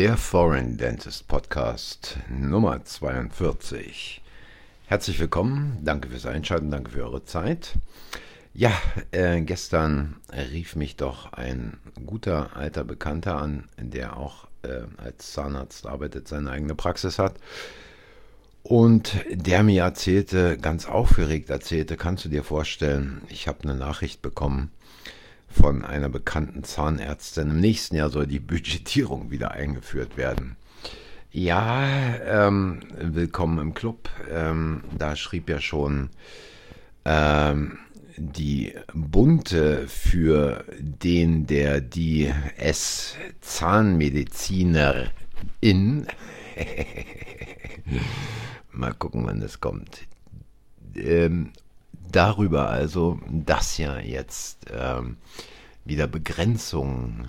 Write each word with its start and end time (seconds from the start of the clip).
Der 0.00 0.16
Foreign 0.16 0.78
Dentist 0.78 1.28
Podcast 1.28 2.16
Nummer 2.30 2.82
42. 2.82 4.22
Herzlich 4.86 5.20
willkommen, 5.20 5.76
danke 5.82 6.08
fürs 6.08 6.24
Einschalten, 6.24 6.70
danke 6.70 6.92
für 6.92 7.02
eure 7.02 7.26
Zeit. 7.26 7.74
Ja, 8.54 8.72
äh, 9.10 9.42
gestern 9.42 10.16
rief 10.32 10.74
mich 10.74 10.96
doch 10.96 11.34
ein 11.34 11.76
guter 12.06 12.56
alter 12.56 12.82
Bekannter 12.82 13.36
an, 13.36 13.68
der 13.76 14.16
auch 14.16 14.48
äh, 14.62 14.84
als 14.96 15.32
Zahnarzt 15.32 15.86
arbeitet, 15.86 16.28
seine 16.28 16.50
eigene 16.50 16.74
Praxis 16.74 17.18
hat. 17.18 17.34
Und 18.62 19.22
der 19.30 19.62
mir 19.62 19.82
erzählte, 19.82 20.56
ganz 20.56 20.86
aufgeregt 20.86 21.50
erzählte, 21.50 21.98
kannst 21.98 22.24
du 22.24 22.30
dir 22.30 22.42
vorstellen, 22.42 23.20
ich 23.28 23.48
habe 23.48 23.64
eine 23.64 23.74
Nachricht 23.74 24.22
bekommen, 24.22 24.70
von 25.50 25.84
einer 25.84 26.08
bekannten 26.08 26.64
Zahnärztin. 26.64 27.50
Im 27.50 27.60
nächsten 27.60 27.96
Jahr 27.96 28.10
soll 28.10 28.26
die 28.26 28.40
Budgetierung 28.40 29.30
wieder 29.30 29.50
eingeführt 29.50 30.16
werden. 30.16 30.56
Ja, 31.32 31.86
ähm, 32.24 32.80
willkommen 32.98 33.58
im 33.58 33.74
Club. 33.74 34.08
Ähm, 34.30 34.82
da 34.96 35.14
schrieb 35.14 35.48
ja 35.48 35.60
schon 35.60 36.10
ähm, 37.04 37.78
die 38.16 38.74
Bunte 38.92 39.86
für 39.88 40.64
den, 40.78 41.46
der 41.46 41.80
die 41.80 42.32
S-Zahnmedizinerin, 42.56 45.10
mal 48.72 48.94
gucken, 48.94 49.26
wann 49.26 49.40
das 49.40 49.60
kommt, 49.60 50.00
ähm, 50.96 51.52
darüber 52.10 52.68
also, 52.68 53.18
dass 53.28 53.78
ja 53.78 53.98
jetzt 53.98 54.66
ähm, 54.72 55.16
wieder 55.84 56.06
Begrenzungen 56.06 57.28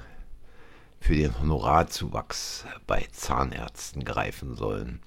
für 1.00 1.16
den 1.16 1.40
Honorarzuwachs 1.40 2.66
bei 2.86 3.08
Zahnärzten 3.12 4.04
greifen 4.04 4.56
sollen. 4.56 5.00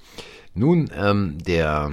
Nun, 0.55 0.91
ähm, 0.95 1.39
der 1.42 1.92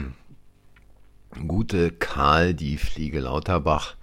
gute 1.47 1.91
Karl 1.91 2.53
die 2.53 2.77
Fliege 2.77 3.21
Lauterbach, 3.21 3.95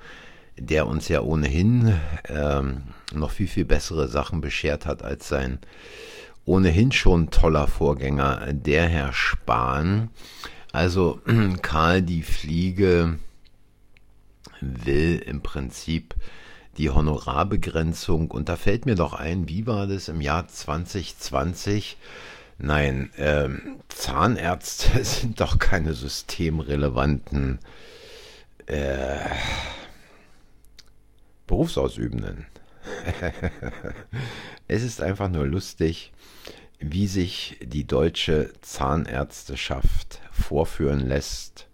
der 0.56 0.86
uns 0.86 1.08
ja 1.08 1.20
ohnehin 1.20 1.94
ähm, 2.28 2.82
noch 3.12 3.30
viel, 3.30 3.48
viel 3.48 3.64
bessere 3.64 4.08
Sachen 4.08 4.40
beschert 4.40 4.86
hat 4.86 5.02
als 5.02 5.28
sein 5.28 5.58
ohnehin 6.48 6.92
schon 6.92 7.30
toller 7.30 7.66
Vorgänger, 7.66 8.52
der 8.52 8.88
Herr 8.88 9.12
Spahn. 9.12 10.08
Also 10.72 11.20
Karl 11.62 12.02
die 12.02 12.22
Fliege 12.22 13.18
will 14.60 15.18
im 15.18 15.42
Prinzip 15.42 16.14
die 16.76 16.90
Honorarbegrenzung. 16.90 18.30
Und 18.30 18.48
da 18.48 18.56
fällt 18.56 18.86
mir 18.86 18.94
doch 18.94 19.12
ein, 19.12 19.48
wie 19.48 19.66
war 19.66 19.86
das 19.86 20.08
im 20.08 20.20
Jahr 20.20 20.48
2020? 20.48 21.96
Nein, 22.58 23.12
äh, 23.16 23.48
Zahnärzte 23.88 25.02
sind 25.04 25.40
doch 25.40 25.58
keine 25.58 25.94
systemrelevanten 25.94 27.58
äh, 28.66 29.18
Berufsausübenden. 31.46 32.46
es 34.68 34.82
ist 34.82 35.00
einfach 35.00 35.28
nur 35.28 35.46
lustig, 35.46 36.12
wie 36.78 37.06
sich 37.06 37.58
die 37.62 37.86
deutsche 37.86 38.52
Zahnärzteschaft 38.60 40.20
vorführen 40.30 41.00
lässt, 41.00 41.66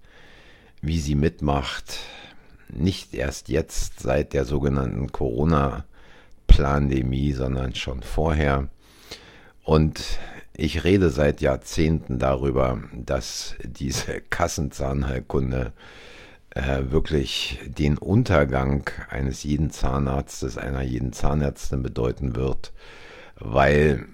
wie 0.80 0.98
sie 0.98 1.14
mitmacht, 1.14 1.98
nicht 2.68 3.14
erst 3.14 3.48
jetzt 3.48 4.00
seit 4.00 4.32
der 4.32 4.44
sogenannten 4.44 5.12
Corona-Pandemie, 5.12 7.32
sondern 7.32 7.74
schon 7.74 8.02
vorher. 8.02 8.68
Und 9.62 10.02
ich 10.56 10.84
rede 10.84 11.10
seit 11.10 11.40
Jahrzehnten 11.40 12.18
darüber, 12.18 12.80
dass 12.92 13.56
diese 13.64 14.20
Kassenzahnheilkunde 14.30 15.72
äh, 16.50 16.82
wirklich 16.90 17.58
den 17.66 17.98
Untergang 17.98 18.88
eines 19.10 19.42
jeden 19.42 19.70
Zahnarztes, 19.70 20.58
einer 20.58 20.82
jeden 20.82 21.12
Zahnärztin 21.12 21.82
bedeuten 21.82 22.36
wird, 22.36 22.72
weil 23.36 24.06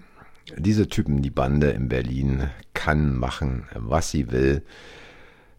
diese 0.57 0.89
Typen, 0.89 1.23
die 1.23 1.31
Bande 1.31 1.71
in 1.71 1.89
Berlin, 1.89 2.51
kann 2.73 3.15
machen, 3.15 3.69
was 3.75 4.11
sie 4.11 4.33
will 4.33 4.63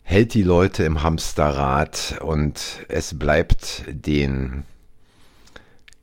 hält 0.04 0.34
die 0.34 0.44
Leute 0.44 0.84
im 0.84 1.04
Hamsterrad 1.04 2.20
und 2.22 2.86
es 2.88 3.18
bleibt 3.18 3.84
den 3.88 4.64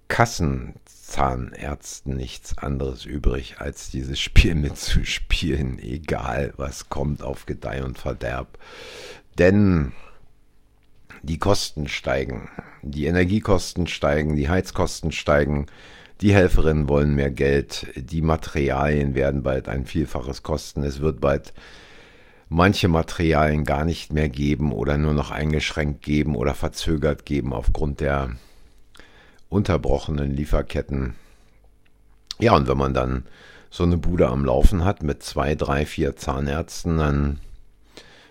Kassenzahnärzten 0.09 2.17
nichts 2.17 2.59
anderes 2.59 3.05
übrig, 3.05 3.57
als 3.59 3.91
dieses 3.91 4.19
Spiel 4.19 4.55
mitzuspielen, 4.55 5.79
egal 5.79 6.55
was 6.57 6.89
kommt 6.89 7.23
auf 7.23 7.47
Gedeih 7.47 7.85
und 7.85 7.99
Verderb. 7.99 8.59
Denn 9.39 9.93
die 11.23 11.39
Kosten 11.39 11.89
steigen, 11.89 12.49
die 12.83 13.07
Energiekosten 13.07 13.87
steigen, 13.87 14.37
die 14.37 14.49
Heizkosten 14.49 15.13
steigen, 15.13 15.67
die 16.21 16.35
Helferinnen 16.35 16.89
wollen 16.89 17.15
mehr 17.15 17.31
Geld, 17.31 17.87
die 17.95 18.23
Materialien 18.23 19.15
werden 19.15 19.43
bald 19.43 19.69
ein 19.69 19.87
Vielfaches 19.87 20.43
kosten, 20.43 20.83
es 20.83 21.01
wird 21.01 21.21
bald 21.21 21.53
manche 22.49 22.89
Materialien 22.89 23.65
gar 23.65 23.85
nicht 23.85 24.13
mehr 24.13 24.29
geben 24.29 24.73
oder 24.73 24.97
nur 24.97 25.15
noch 25.15 25.31
eingeschränkt 25.31 26.03
geben 26.03 26.35
oder 26.35 26.55
verzögert 26.55 27.27
geben 27.27 27.53
aufgrund 27.53 28.01
der 28.01 28.31
unterbrochenen 29.49 30.31
Lieferketten. 30.31 31.15
Ja, 32.39 32.55
und 32.55 32.69
wenn 32.69 32.79
man 32.79 32.95
dann 32.95 33.25
so 33.71 33.85
eine 33.85 33.99
Bude 33.99 34.29
am 34.29 34.45
Laufen 34.45 34.85
hat 34.85 35.03
mit 35.03 35.23
zwei, 35.23 35.55
drei, 35.55 35.85
vier 35.85 36.17
Zahnärzten, 36.17 36.99
dann 36.99 37.41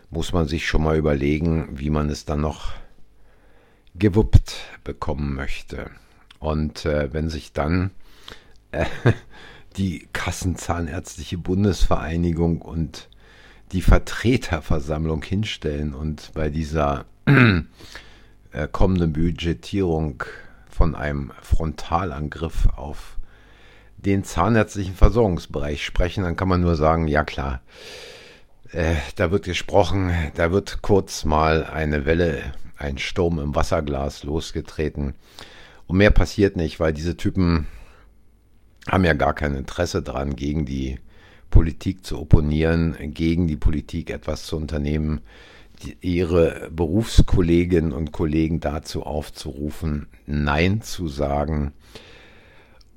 muss 0.10 0.34
man 0.34 0.48
sich 0.48 0.68
schon 0.68 0.84
mal 0.84 0.98
überlegen, 0.98 1.68
wie 1.74 1.90
man 1.90 2.10
es 2.10 2.26
dann 2.26 2.42
noch 2.42 2.72
gewuppt 3.96 4.56
bekommen 4.84 5.36
möchte. 5.36 5.90
Und 6.40 6.86
äh, 6.86 7.12
wenn 7.14 7.30
sich 7.30 7.52
dann 7.52 7.92
äh, 8.72 8.86
die 9.78 10.08
Kassenzahnärztliche 10.14 11.38
Bundesvereinigung 11.38 12.62
und 12.62 13.10
die 13.72 13.82
Vertreterversammlung 13.82 15.24
hinstellen 15.24 15.94
und 15.94 16.32
bei 16.34 16.50
dieser 16.50 17.06
äh, 17.26 18.68
kommenden 18.72 19.14
Budgetierung 19.14 20.24
von 20.70 20.96
einem 20.96 21.32
Frontalangriff 21.42 22.68
auf 22.76 23.18
den 23.98 24.24
zahnärztlichen 24.24 24.96
Versorgungsbereich 24.96 25.84
sprechen, 25.84 26.24
dann 26.24 26.36
kann 26.36 26.48
man 26.48 26.62
nur 26.62 26.76
sagen, 26.76 27.08
ja 27.08 27.24
klar, 27.24 27.62
äh, 28.72 28.96
da 29.16 29.32
wird 29.32 29.46
gesprochen, 29.46 30.14
da 30.36 30.52
wird 30.52 30.82
kurz 30.82 31.26
mal 31.26 31.66
eine 31.66 32.06
Welle, 32.06 32.54
ein 32.78 32.98
Sturm 32.98 33.40
im 33.40 33.56
Wasserglas 33.56 34.24
losgetreten. 34.24 35.16
Und 35.88 35.98
mehr 35.98 36.12
passiert 36.12 36.56
nicht, 36.56 36.80
weil 36.80 36.94
diese 36.94 37.18
Typen 37.18 37.66
haben 38.88 39.04
ja 39.04 39.14
gar 39.14 39.34
kein 39.34 39.56
Interesse 39.56 40.02
dran, 40.02 40.36
gegen 40.36 40.66
die 40.66 41.00
Politik 41.50 42.06
zu 42.06 42.20
opponieren, 42.20 42.96
gegen 43.14 43.48
die 43.48 43.56
Politik 43.56 44.10
etwas 44.10 44.46
zu 44.46 44.58
unternehmen, 44.58 45.22
die, 45.84 45.98
ihre 46.02 46.70
Berufskolleginnen 46.72 47.94
und 47.94 48.12
Kollegen 48.12 48.60
dazu 48.60 49.04
aufzurufen, 49.04 50.08
Nein 50.26 50.82
zu 50.82 51.08
sagen 51.08 51.74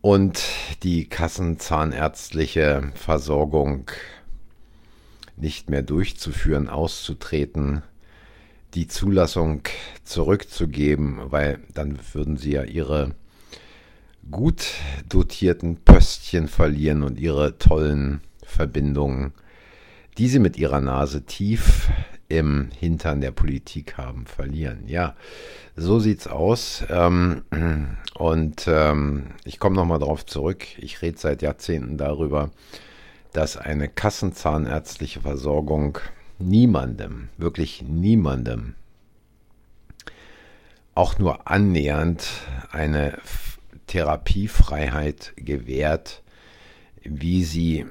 und 0.01 0.43
die 0.83 1.09
kassenzahnärztliche 1.09 2.91
Versorgung 2.95 3.91
nicht 5.37 5.71
mehr 5.71 5.83
durchzuführen, 5.83 6.69
auszutreten, 6.69 7.83
die 8.75 8.87
Zulassung 8.87 9.63
zurückzugeben, 10.05 11.19
weil 11.31 11.61
dann 11.75 11.99
würden 12.13 12.37
sie 12.37 12.53
ja 12.53 12.63
ihre 12.63 13.15
gut 14.31 14.65
dotierten 15.09 15.77
Pöstchen 15.77 16.47
verlieren 16.47 17.03
und 17.03 17.19
ihre 17.19 17.59
tollen 17.59 18.21
Verbindungen, 18.51 19.33
die 20.19 20.29
sie 20.29 20.39
mit 20.39 20.59
ihrer 20.59 20.81
Nase 20.81 21.23
tief 21.23 21.89
im 22.29 22.69
Hintern 22.79 23.21
der 23.21 23.33
Politik 23.33 23.97
haben, 23.97 24.27
verlieren. 24.27 24.85
Ja, 24.87 25.17
so 25.77 25.99
sieht's 25.99 26.27
aus. 26.27 26.85
Ähm, 26.89 27.43
und 28.15 28.67
ähm, 28.69 29.33
ich 29.45 29.59
komme 29.59 29.77
nochmal 29.77 29.99
darauf 29.99 30.25
zurück. 30.25 30.65
Ich 30.79 31.03
rede 31.03 31.19
seit 31.19 31.43
Jahrzehnten 31.43 31.99
darüber, 31.99 32.51
dass 33.33 33.57
eine 33.57 33.89
kassenzahnärztliche 33.89 35.21
Versorgung 35.21 35.99
niemandem, 36.39 37.29
wirklich 37.37 37.83
niemandem, 37.83 38.75
auch 40.95 41.19
nur 41.19 41.49
annähernd 41.49 42.29
eine 42.71 43.19
Therapiefreiheit 43.87 45.33
gewährt, 45.37 46.23
wie 47.03 47.45
sie 47.45 47.87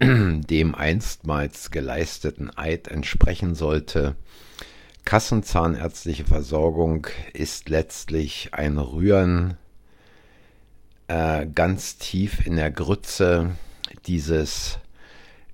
dem 0.00 0.74
einstmals 0.74 1.70
geleisteten 1.70 2.56
Eid 2.56 2.88
entsprechen 2.88 3.54
sollte. 3.54 4.16
Kassenzahnärztliche 5.04 6.24
Versorgung 6.24 7.06
ist 7.34 7.68
letztlich 7.68 8.50
ein 8.52 8.78
Rühren 8.78 9.56
äh, 11.08 11.46
ganz 11.46 11.98
tief 11.98 12.46
in 12.46 12.56
der 12.56 12.70
Grütze, 12.70 13.50
dieses 14.06 14.78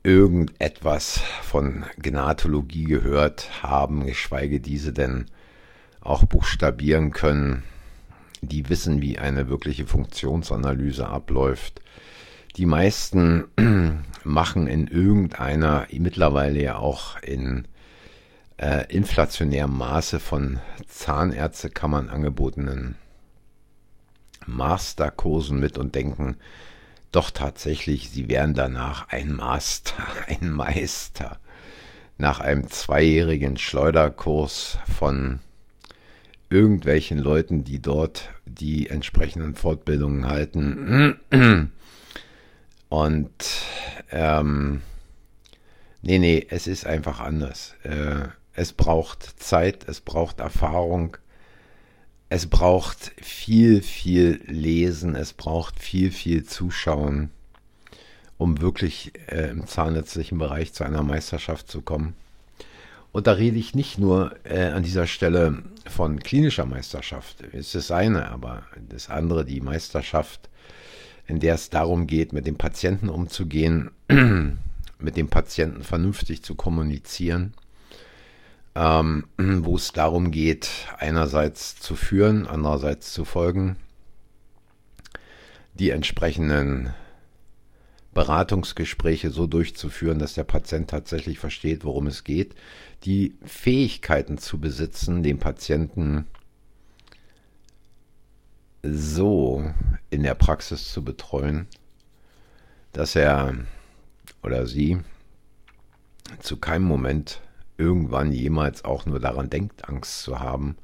irgendetwas 0.04 1.22
von 1.44 1.86
Gnatologie 2.02 2.86
gehört 2.86 3.64
haben, 3.64 4.06
geschweige 4.06 4.60
diese 4.60 4.94
denn 4.94 5.26
auch 6.02 6.26
buchstabieren 6.26 7.12
können, 7.12 7.64
die 8.42 8.70
wissen, 8.70 9.02
wie 9.02 9.20
eine 9.20 9.50
wirkliche 9.50 9.86
Funktionsanalyse 9.86 11.08
abläuft. 11.08 11.82
Die 12.58 12.66
meisten 12.66 13.46
machen 14.24 14.68
in 14.68 14.88
irgendeiner, 14.88 15.88
mittlerweile 15.92 16.62
ja 16.62 16.78
auch 16.78 17.22
in 17.22 17.68
äh, 18.58 18.86
inflationärem 18.94 19.78
Maße 19.78 20.20
von 20.20 20.60
Zahnärztekammern 20.88 22.10
angebotenen 22.10 22.96
Masterkursen 24.48 25.60
mit 25.60 25.78
und 25.78 25.94
denken, 25.94 26.38
doch 27.12 27.32
tatsächlich, 27.32 28.10
sie 28.10 28.30
wären 28.30 28.54
danach 28.54 29.10
ein 29.10 29.34
Master, 29.34 30.04
ein 30.28 30.52
Meister. 30.52 31.40
Nach 32.18 32.40
einem 32.40 32.68
zweijährigen 32.70 33.58
Schleuderkurs 33.58 34.78
von 34.98 35.40
irgendwelchen 36.50 37.18
Leuten, 37.18 37.64
die 37.64 37.82
dort 37.82 38.30
die 38.46 38.90
entsprechenden 38.90 39.56
Fortbildungen 39.56 40.28
halten. 40.28 41.18
Und 42.90 43.32
ähm, 44.12 44.82
nee, 46.02 46.20
nee, 46.20 46.46
es 46.50 46.68
ist 46.68 46.86
einfach 46.86 47.22
anders. 47.22 47.76
Äh, 47.84 48.28
es 48.54 48.74
braucht 48.74 49.24
Zeit, 49.42 49.88
es 49.88 50.02
braucht 50.02 50.42
Erfahrung, 50.42 51.18
es 52.32 52.48
braucht 52.48 53.12
viel, 53.22 53.82
viel 53.82 54.40
Lesen, 54.46 55.16
es 55.16 55.34
braucht 55.34 55.82
viel, 55.82 56.12
viel 56.12 56.46
Zuschauen, 56.46 57.30
um 58.38 58.62
wirklich 58.62 59.12
äh, 59.28 59.50
im 59.50 59.68
zahnärztlichen 59.68 60.38
Bereich 60.38 60.72
zu 60.72 60.86
einer 60.86 61.04
Meisterschaft 61.04 61.70
zu 61.70 61.82
kommen. 61.82 62.14
Und 63.12 63.28
da 63.28 63.34
rede 63.34 63.58
ich 63.58 63.76
nicht 63.76 64.00
nur 64.00 64.34
äh, 64.46 64.68
an 64.68 64.82
dieser 64.82 65.08
Stelle 65.08 65.64
von 65.90 66.22
klinischer 66.22 66.66
Meisterschaft, 66.66 67.42
ist 67.42 67.92
eine, 67.92 68.30
aber 68.30 68.64
das 68.88 69.10
andere 69.10 69.44
die 69.44 69.60
Meisterschaft, 69.60 70.50
in 71.28 71.42
der 71.42 71.56
es 71.56 71.70
darum 71.70 72.08
geht, 72.08 72.32
mit 72.32 72.48
dem 72.48 72.56
Patienten 72.56 73.10
umzugehen, 73.10 73.92
mit 75.00 75.18
dem 75.18 75.28
Patienten 75.28 75.84
vernünftig 75.84 76.44
zu 76.44 76.56
kommunizieren 76.56 77.54
ähm, 78.76 79.26
wo 79.38 79.76
es 79.76 79.92
darum 79.92 80.32
geht, 80.32 80.70
einerseits 80.98 81.80
zu 81.80 81.96
führen, 81.96 82.48
andererseits 82.48 83.14
zu 83.14 83.26
folgen, 83.26 83.78
die 85.74 85.90
entsprechenden 85.90 86.94
Beratungsgespräche 88.14 89.30
so 89.30 89.48
durchzuführen, 89.48 90.20
dass 90.20 90.34
der 90.34 90.44
Patient 90.44 90.90
tatsächlich 90.90 91.40
versteht, 91.40 91.86
worum 91.86 92.08
es 92.08 92.24
geht, 92.24 92.56
die 93.06 93.36
Fähigkeiten 93.46 94.38
zu 94.38 94.60
besitzen, 94.60 95.24
den 95.24 95.40
Patienten 95.40 96.28
so 98.84 99.64
in 100.10 100.24
der 100.24 100.36
Praxis 100.36 100.92
zu 100.92 101.04
betreuen, 101.04 101.68
dass 102.92 103.16
er 103.16 103.56
oder 104.44 104.68
sie 104.68 105.00
zu 106.40 106.58
keinem 106.58 106.86
Moment 106.86 107.42
irgendwann 107.82 108.32
jemals 108.32 108.86
auch 108.86 109.06
nur 109.06 109.20
daran 109.20 109.50
denkt, 109.50 109.90
Angst 109.90 110.22
zu 110.22 110.40
haben 110.40 110.78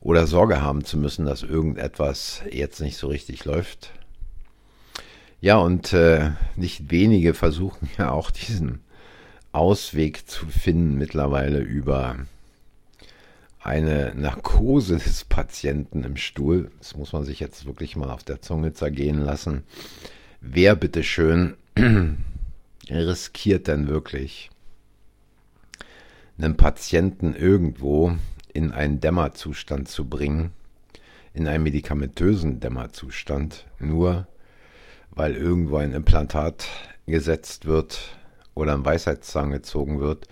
oder 0.00 0.26
Sorge 0.26 0.60
haben 0.60 0.84
zu 0.84 0.98
müssen, 0.98 1.24
dass 1.24 1.42
irgendetwas 1.42 2.42
jetzt 2.50 2.80
nicht 2.80 2.98
so 2.98 3.08
richtig 3.08 3.44
läuft. 3.46 3.90
Ja, 5.40 5.56
und 5.56 5.94
äh, 5.94 6.32
nicht 6.56 6.90
wenige 6.90 7.32
versuchen 7.32 7.88
ja 7.96 8.10
auch 8.10 8.30
diesen 8.30 8.80
Ausweg 9.52 10.28
zu 10.28 10.46
finden 10.46 10.96
mittlerweile 10.96 11.60
über 11.60 12.16
eine 13.58 14.14
Narkose 14.14 14.98
des 14.98 15.24
Patienten 15.24 16.04
im 16.04 16.16
Stuhl. 16.16 16.70
Das 16.78 16.96
muss 16.96 17.12
man 17.12 17.24
sich 17.24 17.40
jetzt 17.40 17.64
wirklich 17.64 17.96
mal 17.96 18.10
auf 18.10 18.22
der 18.22 18.42
Zunge 18.42 18.74
zergehen 18.74 19.20
lassen. 19.20 19.64
Wer 20.40 20.76
bitteschön 20.76 21.56
riskiert 22.90 23.66
denn 23.66 23.88
wirklich 23.88 24.50
einen 26.42 26.56
Patienten 26.56 27.34
irgendwo 27.34 28.16
in 28.52 28.72
einen 28.72 29.00
Dämmerzustand 29.00 29.88
zu 29.88 30.08
bringen, 30.08 30.52
in 31.34 31.46
einen 31.46 31.64
medikamentösen 31.64 32.60
Dämmerzustand, 32.60 33.66
nur 33.78 34.26
weil 35.10 35.36
irgendwo 35.36 35.76
ein 35.76 35.92
Implantat 35.92 36.66
gesetzt 37.06 37.66
wird 37.66 38.16
oder 38.54 38.74
ein 38.74 38.84
Weisheitszahn 38.84 39.50
gezogen 39.50 40.00
wird 40.00 40.28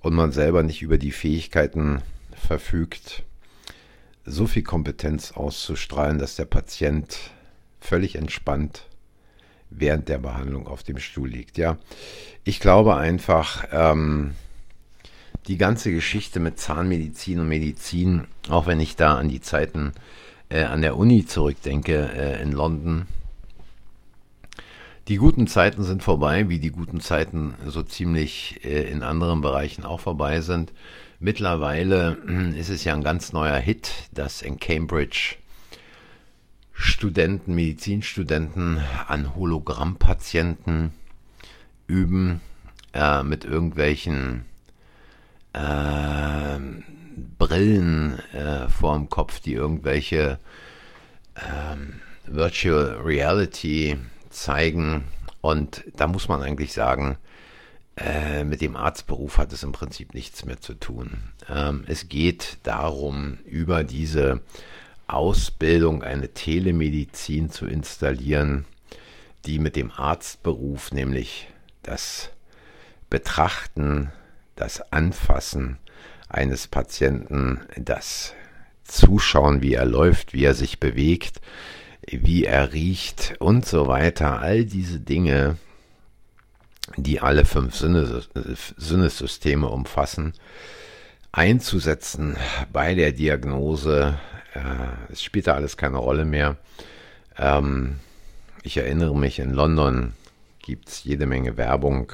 und 0.00 0.14
man 0.14 0.32
selber 0.32 0.62
nicht 0.62 0.82
über 0.82 0.98
die 0.98 1.12
Fähigkeiten 1.12 2.02
verfügt, 2.32 3.24
so 4.24 4.46
viel 4.46 4.62
Kompetenz 4.62 5.32
auszustrahlen, 5.32 6.18
dass 6.18 6.36
der 6.36 6.44
Patient 6.44 7.18
völlig 7.80 8.16
entspannt 8.16 8.86
während 9.70 10.08
der 10.08 10.18
Behandlung 10.18 10.66
auf 10.66 10.82
dem 10.82 10.98
Stuhl 10.98 11.28
liegt. 11.28 11.58
Ja, 11.58 11.78
ich 12.44 12.60
glaube 12.60 12.96
einfach, 12.96 13.66
ähm, 13.72 14.34
die 15.46 15.56
ganze 15.56 15.92
Geschichte 15.92 16.40
mit 16.40 16.58
Zahnmedizin 16.58 17.40
und 17.40 17.48
Medizin, 17.48 18.26
auch 18.48 18.66
wenn 18.66 18.80
ich 18.80 18.96
da 18.96 19.16
an 19.16 19.28
die 19.28 19.40
Zeiten 19.40 19.92
äh, 20.48 20.64
an 20.64 20.82
der 20.82 20.96
Uni 20.96 21.26
zurückdenke 21.26 22.10
äh, 22.12 22.42
in 22.42 22.52
London. 22.52 23.06
Die 25.08 25.16
guten 25.16 25.46
Zeiten 25.46 25.84
sind 25.84 26.02
vorbei, 26.02 26.50
wie 26.50 26.58
die 26.58 26.70
guten 26.70 27.00
Zeiten 27.00 27.54
so 27.66 27.82
ziemlich 27.82 28.62
äh, 28.62 28.90
in 28.90 29.02
anderen 29.02 29.40
Bereichen 29.40 29.84
auch 29.84 30.00
vorbei 30.00 30.42
sind. 30.42 30.72
Mittlerweile 31.18 32.18
äh, 32.28 32.58
ist 32.58 32.68
es 32.68 32.84
ja 32.84 32.94
ein 32.94 33.02
ganz 33.02 33.32
neuer 33.32 33.56
Hit, 33.56 33.90
dass 34.12 34.42
in 34.42 34.58
Cambridge 34.58 35.36
Studenten, 36.72 37.54
Medizinstudenten 37.54 38.80
an 39.08 39.34
Hologrammpatienten 39.34 40.92
üben 41.88 42.40
äh, 42.92 43.22
mit 43.24 43.44
irgendwelchen 43.44 44.44
äh, 45.58 46.60
Brillen 47.38 48.18
äh, 48.32 48.68
vorm 48.68 49.08
Kopf, 49.08 49.40
die 49.40 49.54
irgendwelche 49.54 50.38
ähm, 51.36 52.00
Virtual 52.26 53.00
Reality 53.04 53.96
zeigen. 54.30 55.04
Und 55.40 55.84
da 55.96 56.06
muss 56.06 56.28
man 56.28 56.42
eigentlich 56.42 56.72
sagen, 56.72 57.16
äh, 57.96 58.44
mit 58.44 58.60
dem 58.60 58.76
Arztberuf 58.76 59.38
hat 59.38 59.52
es 59.52 59.62
im 59.62 59.72
Prinzip 59.72 60.14
nichts 60.14 60.44
mehr 60.44 60.60
zu 60.60 60.74
tun. 60.74 61.18
Ähm, 61.48 61.84
es 61.86 62.08
geht 62.08 62.58
darum, 62.62 63.38
über 63.44 63.82
diese 63.84 64.40
Ausbildung 65.06 66.02
eine 66.02 66.28
Telemedizin 66.28 67.50
zu 67.50 67.66
installieren, 67.66 68.66
die 69.46 69.58
mit 69.58 69.74
dem 69.74 69.90
Arztberuf, 69.90 70.92
nämlich 70.92 71.48
das 71.82 72.30
Betrachten, 73.08 74.12
das 74.58 74.92
Anfassen 74.92 75.78
eines 76.28 76.66
Patienten, 76.66 77.60
das 77.76 78.34
Zuschauen, 78.84 79.62
wie 79.62 79.74
er 79.74 79.86
läuft, 79.86 80.32
wie 80.32 80.44
er 80.44 80.54
sich 80.54 80.80
bewegt, 80.80 81.40
wie 82.06 82.44
er 82.44 82.72
riecht 82.72 83.36
und 83.38 83.66
so 83.66 83.86
weiter, 83.86 84.40
all 84.40 84.64
diese 84.64 84.98
Dinge, 84.98 85.56
die 86.96 87.20
alle 87.20 87.44
fünf 87.44 87.76
Sinnessysteme 87.76 89.68
umfassen, 89.68 90.32
einzusetzen 91.32 92.36
bei 92.72 92.94
der 92.94 93.12
Diagnose. 93.12 94.18
Äh, 94.54 95.12
es 95.12 95.22
spielt 95.22 95.46
da 95.46 95.54
alles 95.54 95.76
keine 95.76 95.98
Rolle 95.98 96.24
mehr. 96.24 96.56
Ähm, 97.36 98.00
ich 98.62 98.78
erinnere 98.78 99.14
mich, 99.14 99.38
in 99.38 99.52
London 99.52 100.14
gibt 100.60 100.88
es 100.88 101.04
jede 101.04 101.26
Menge 101.26 101.58
Werbung, 101.58 102.12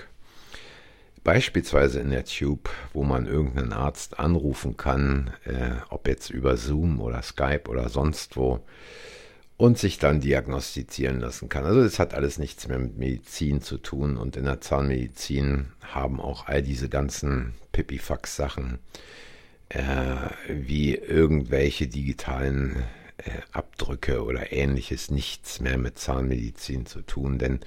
beispielsweise 1.25 2.01
in 2.01 2.11
der 2.11 2.25
Tube, 2.25 2.71
wo 2.93 3.03
man 3.03 3.27
irgendeinen 3.27 3.73
Arzt 3.73 4.19
anrufen 4.19 4.77
kann, 4.77 5.33
äh, 5.45 5.73
ob 5.89 6.07
jetzt 6.07 6.31
über 6.31 6.57
Zoom 6.57 7.01
oder 7.01 7.23
Skype 7.23 7.69
oder 7.69 7.89
sonst 7.89 8.37
wo 8.37 8.61
und 9.57 9.79
sich 9.79 9.99
dann 9.99 10.21
diagnostizieren 10.21 11.21
lassen 11.21 11.49
kann. 11.49 11.65
Also 11.65 11.81
es 11.81 11.99
hat 11.99 12.13
alles 12.13 12.39
nichts 12.39 12.69
mehr 12.69 12.79
mit 12.79 12.99
Medizin 12.99 13.63
zu 13.63 13.79
tun 13.79 14.17
und 14.17 14.37
in 14.37 14.45
der 14.45 14.61
Zahnmedizin 14.61 15.67
haben 15.81 16.21
auch 16.21 16.47
all 16.47 16.63
diese 16.63 16.89
ganzen 16.89 17.55
Pipifax-Sachen 17.73 18.79
äh, 19.71 19.81
wie 20.49 20.95
irgendwelche 20.95 21.87
digitalen 21.87 22.83
Abdrücke 23.53 24.25
oder 24.25 24.53
ähnliches 24.53 25.11
nichts 25.11 25.61
mehr 25.61 25.79
mit 25.79 25.99
Zahnmedizin 25.99 26.85
zu 26.87 27.01
tun, 27.01 27.39
denn 27.39 27.61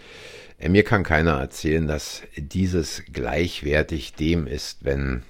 äh, 0.59 0.69
mir 0.69 0.83
kann 0.83 1.03
keiner 1.03 1.39
erzählen, 1.39 1.87
dass 1.87 2.23
dieses 2.35 3.03
gleichwertig 3.11 4.13
dem 4.13 4.45
ist, 4.45 4.83
wenn 4.83 5.23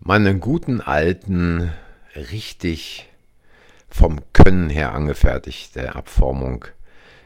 man 0.00 0.26
einen 0.26 0.40
guten 0.40 0.80
alten, 0.80 1.72
richtig 2.16 3.08
vom 3.88 4.20
Können 4.32 4.68
her 4.68 4.92
angefertigte 4.92 5.94
Abformung 5.94 6.64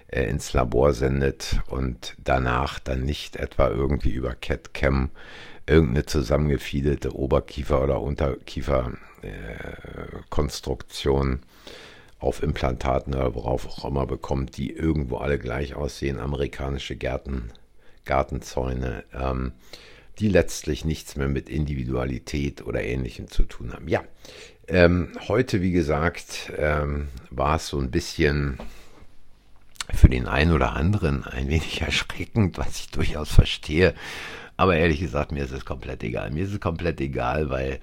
äh, 0.08 0.24
ins 0.24 0.52
Labor 0.52 0.92
sendet 0.92 1.60
und 1.68 2.16
danach 2.22 2.78
dann 2.78 3.02
nicht 3.02 3.36
etwa 3.36 3.68
irgendwie 3.68 4.10
über 4.10 4.34
CAD-CAM 4.34 5.10
irgendeine 5.66 6.06
zusammengefiedelte 6.06 7.10
Oberkiefer- 7.16 7.82
oder 7.82 8.00
Unterkieferkonstruktion 8.00 9.06
äh, 9.26 10.22
auf 12.18 12.42
Implantaten 12.42 13.14
oder 13.14 13.34
worauf 13.34 13.66
auch 13.66 13.84
immer 13.84 14.06
bekommt, 14.06 14.56
die 14.56 14.72
irgendwo 14.72 15.18
alle 15.18 15.38
gleich 15.38 15.74
aussehen, 15.74 16.18
amerikanische 16.18 16.96
Gärten, 16.96 17.50
Gartenzäune, 18.04 19.04
ähm, 19.12 19.52
die 20.18 20.28
letztlich 20.28 20.84
nichts 20.84 21.16
mehr 21.16 21.28
mit 21.28 21.50
Individualität 21.50 22.66
oder 22.66 22.82
Ähnlichem 22.82 23.28
zu 23.28 23.44
tun 23.44 23.74
haben. 23.74 23.86
Ja, 23.86 24.02
ähm, 24.68 25.12
heute, 25.28 25.60
wie 25.60 25.72
gesagt, 25.72 26.50
ähm, 26.56 27.08
war 27.30 27.56
es 27.56 27.68
so 27.68 27.78
ein 27.78 27.90
bisschen 27.90 28.58
für 29.94 30.08
den 30.08 30.26
einen 30.26 30.52
oder 30.52 30.74
anderen 30.74 31.24
ein 31.24 31.48
wenig 31.48 31.80
erschreckend, 31.82 32.58
was 32.58 32.80
ich 32.80 32.90
durchaus 32.90 33.30
verstehe. 33.30 33.94
Aber 34.56 34.76
ehrlich 34.76 35.00
gesagt, 35.00 35.32
mir 35.32 35.44
ist 35.44 35.52
es 35.52 35.64
komplett 35.64 36.02
egal. 36.02 36.30
Mir 36.30 36.44
ist 36.44 36.52
es 36.52 36.60
komplett 36.60 37.00
egal, 37.00 37.50
weil 37.50 37.78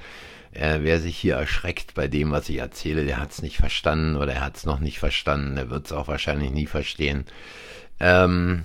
äh, 0.53 0.79
wer 0.81 1.00
sich 1.00 1.17
hier 1.17 1.36
erschreckt 1.36 1.93
bei 1.93 2.07
dem, 2.07 2.31
was 2.31 2.50
ich 2.50 2.57
erzähle, 2.57 3.05
der 3.05 3.17
hat 3.17 3.31
es 3.31 3.41
nicht 3.41 3.57
verstanden 3.57 4.15
oder 4.15 4.33
er 4.33 4.41
hat 4.41 4.57
es 4.57 4.65
noch 4.65 4.79
nicht 4.79 5.00
verstanden. 5.00 5.57
Er 5.57 5.69
wird 5.69 5.88
es 5.88 5.91
auch 5.91 6.07
wahrscheinlich 6.07 6.51
nie 6.51 6.67
verstehen. 6.67 7.25
Ähm, 8.00 8.63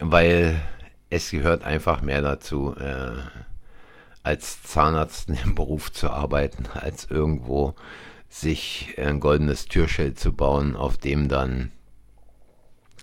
weil 0.00 0.60
es 1.10 1.30
gehört 1.30 1.64
einfach 1.64 2.02
mehr 2.02 2.22
dazu. 2.22 2.74
Äh, 2.76 3.12
als 4.22 4.62
Zahnarzt 4.62 5.28
in 5.28 5.36
dem 5.36 5.54
Beruf 5.54 5.92
zu 5.92 6.10
arbeiten, 6.10 6.66
als 6.74 7.06
irgendwo 7.10 7.74
sich 8.28 8.94
ein 8.98 9.18
goldenes 9.18 9.66
Türschild 9.66 10.18
zu 10.18 10.32
bauen, 10.32 10.76
auf 10.76 10.98
dem 10.98 11.28
dann 11.28 11.72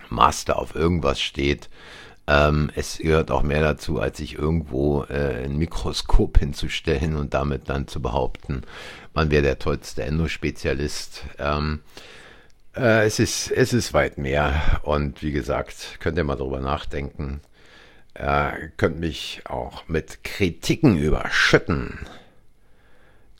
Master 0.09 0.57
auf 0.57 0.75
irgendwas 0.75 1.19
steht. 1.19 1.69
Ähm, 2.27 2.69
es 2.75 2.97
gehört 2.97 3.31
auch 3.31 3.41
mehr 3.41 3.61
dazu, 3.61 3.99
als 4.01 4.17
sich 4.17 4.35
irgendwo 4.35 5.03
äh, 5.03 5.45
ein 5.45 5.57
Mikroskop 5.57 6.37
hinzustellen 6.39 7.15
und 7.15 7.33
damit 7.33 7.69
dann 7.69 7.87
zu 7.87 8.01
behaupten, 8.01 8.63
man 9.13 9.31
wäre 9.31 9.43
der 9.43 9.59
tollste 9.59 10.03
Endospezialist. 10.03 11.23
Ähm, 11.39 11.79
äh, 12.75 13.05
es, 13.05 13.19
ist, 13.19 13.49
es 13.51 13.71
ist 13.71 13.93
weit 13.93 14.17
mehr 14.17 14.81
und 14.83 15.23
wie 15.23 15.31
gesagt, 15.31 15.97
könnt 15.99 16.17
ihr 16.17 16.25
mal 16.25 16.35
drüber 16.35 16.59
nachdenken. 16.59 17.39
Äh, 18.13 18.69
könnt 18.75 18.99
mich 18.99 19.43
auch 19.45 19.87
mit 19.87 20.23
Kritiken 20.23 20.97
überschütten. 20.97 21.99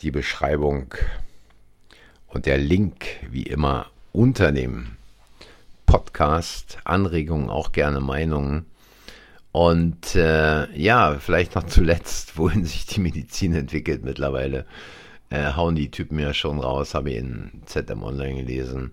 Die 0.02 0.12
Beschreibung 0.12 0.94
und 2.28 2.46
der 2.46 2.58
Link 2.58 3.06
wie 3.30 3.44
immer 3.44 3.88
unter 4.14 4.52
dem 4.52 4.96
Podcast. 5.86 6.78
Anregungen, 6.84 7.50
auch 7.50 7.72
gerne 7.72 8.00
Meinungen. 8.00 8.66
Und 9.58 10.14
äh, 10.14 10.72
ja, 10.78 11.18
vielleicht 11.18 11.56
noch 11.56 11.64
zuletzt, 11.68 12.38
wohin 12.38 12.64
sich 12.64 12.86
die 12.86 13.00
Medizin 13.00 13.56
entwickelt 13.56 14.04
mittlerweile. 14.04 14.68
Äh, 15.32 15.54
hauen 15.54 15.74
die 15.74 15.90
Typen 15.90 16.20
ja 16.20 16.36
schon 16.36 16.60
raus, 16.60 16.94
habe 16.94 17.10
ich 17.10 17.18
in 17.18 17.64
ZM 17.66 18.04
Online 18.04 18.44
gelesen. 18.44 18.92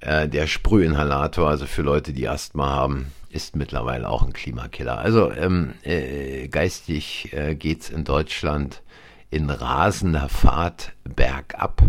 Äh, 0.00 0.26
der 0.28 0.48
Sprühinhalator, 0.48 1.48
also 1.48 1.66
für 1.66 1.82
Leute, 1.82 2.12
die 2.12 2.28
Asthma 2.28 2.70
haben, 2.70 3.12
ist 3.30 3.54
mittlerweile 3.54 4.08
auch 4.08 4.24
ein 4.24 4.32
Klimakiller. 4.32 4.98
Also 4.98 5.30
ähm, 5.30 5.74
äh, 5.84 6.48
geistig 6.48 7.32
äh, 7.32 7.54
es 7.54 7.88
in 7.88 8.02
Deutschland 8.02 8.82
in 9.30 9.48
rasender 9.48 10.28
Fahrt 10.28 10.90
bergab. 11.04 11.82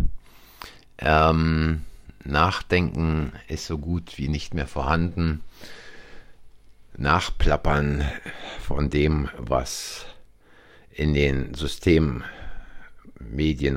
Ähm, 0.99 1.81
Nachdenken 2.23 3.33
ist 3.47 3.65
so 3.65 3.79
gut 3.79 4.19
wie 4.19 4.27
nicht 4.27 4.53
mehr 4.53 4.67
vorhanden. 4.67 5.41
Nachplappern 6.99 8.03
von 8.61 8.89
dem, 8.89 9.29
was 9.37 10.05
in 10.91 11.13
den 11.13 11.53
Systemmedien 11.53 12.25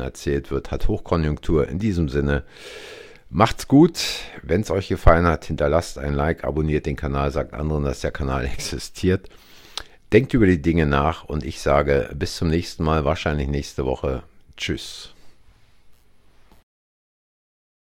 erzählt 0.00 0.50
wird, 0.50 0.70
hat 0.70 0.88
Hochkonjunktur. 0.88 1.68
In 1.68 1.78
diesem 1.78 2.08
Sinne 2.08 2.44
Macht's 3.34 3.66
gut. 3.66 3.98
Wenn 4.42 4.60
es 4.60 4.70
euch 4.70 4.88
gefallen 4.88 5.26
hat, 5.26 5.46
hinterlasst 5.46 5.96
ein 5.96 6.12
Like, 6.12 6.44
abonniert 6.44 6.84
den 6.84 6.96
Kanal, 6.96 7.30
sagt 7.30 7.54
anderen, 7.54 7.84
dass 7.84 8.00
der 8.00 8.10
Kanal 8.10 8.44
existiert. 8.52 9.30
Denkt 10.12 10.34
über 10.34 10.44
die 10.44 10.60
Dinge 10.60 10.84
nach 10.84 11.24
und 11.24 11.42
ich 11.42 11.62
sage 11.62 12.10
bis 12.14 12.36
zum 12.36 12.48
nächsten 12.48 12.84
Mal, 12.84 13.06
wahrscheinlich 13.06 13.48
nächste 13.48 13.86
Woche. 13.86 14.22
Tschüss. 14.58 15.14